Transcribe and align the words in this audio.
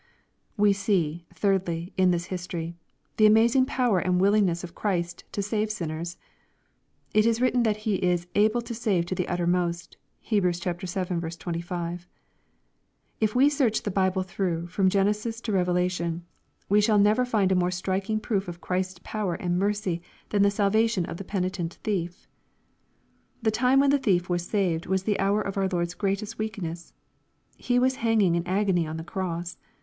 We 0.57 0.73
see, 0.73 1.27
thirdly, 1.31 1.93
in 1.95 2.09
this 2.09 2.25
history, 2.33 2.73
the 3.17 3.27
amazing 3.27 3.67
potoer 3.67 3.99
and 4.03 4.19
willingness 4.19 4.63
of 4.63 4.73
Christ 4.73 5.25
to 5.31 5.43
save 5.43 5.69
sinners. 5.71 6.17
It 7.13 7.27
is 7.27 7.39
written 7.39 7.61
that 7.61 7.77
He 7.85 7.97
is" 7.97 8.25
able 8.49 8.61
to 8.63 8.73
save 8.73 9.05
to 9.05 9.13
the 9.13 9.27
uttermost." 9.27 9.97
(Heb. 10.23 10.41
vii 10.41 11.29
25.) 11.29 12.07
If 13.19 13.35
we 13.35 13.47
search 13.47 13.83
the 13.83 13.91
Bible 13.91 14.23
through, 14.23 14.65
from 14.69 14.89
Genesjs 14.89 15.39
to 15.43 15.51
Bevelation, 15.51 16.21
we 16.67 16.81
shall 16.81 16.97
never 16.97 17.23
find 17.23 17.51
a 17.51 17.55
more 17.55 17.69
striking 17.69 18.19
proof 18.19 18.47
of 18.47 18.59
Christ's 18.59 18.99
power 19.03 19.35
and 19.35 19.59
mercy 19.59 20.01
than 20.29 20.41
the 20.41 20.49
salvation 20.49 21.05
of 21.05 21.17
the 21.17 21.23
pen 21.23 21.43
itent 21.43 21.73
thief. 21.83 22.27
The 23.43 23.51
time 23.51 23.79
when 23.79 23.91
the 23.91 23.99
thief 23.99 24.29
was 24.31 24.47
saved 24.47 24.87
was 24.87 25.03
the 25.03 25.19
hour 25.19 25.43
of 25.43 25.57
our 25.59 25.67
Lord's 25.67 25.93
greatest 25.93 26.39
weakness. 26.39 26.95
He 27.55 27.77
was 27.77 27.97
hanging 27.97 28.33
in 28.33 28.47
agony 28.47 28.87
on 28.87 28.97
the 28.97 29.03
cross. 29.03 29.57